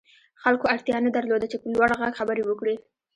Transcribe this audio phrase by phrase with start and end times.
[0.43, 2.75] خلکو اړتيا نه درلوده چې په لوړ غږ خبرې وکړي.